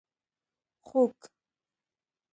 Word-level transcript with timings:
🐖 0.85 0.85
خوګ 0.87 1.17